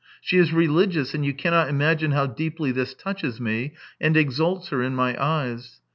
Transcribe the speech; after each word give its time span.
She 0.19 0.39
is 0.39 0.51
religious, 0.51 1.13
and 1.13 1.23
you 1.23 1.31
cannot 1.31 1.69
imagine 1.69 2.09
how 2.09 2.25
deeply 2.25 2.71
this 2.71 2.95
touches 2.95 3.39
me 3.39 3.75
and 3.99 4.17
exalts 4.17 4.69
her 4.69 4.81
in 4.81 4.95
my 4.95 5.15
eyes. 5.23 5.79